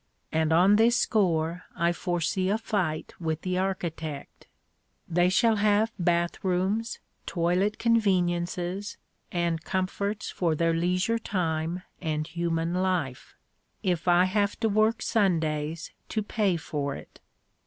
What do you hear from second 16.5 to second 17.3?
for it.